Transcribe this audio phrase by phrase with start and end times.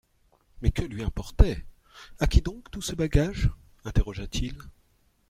[0.63, 1.63] Mais que lui importait!…
[2.19, 3.51] A qui donc tout ce bagage?
[3.85, 4.57] interrogea-t-il.